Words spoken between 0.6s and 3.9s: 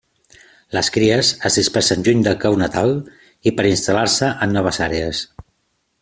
Les cries es dispersen lluny del cau natal i per a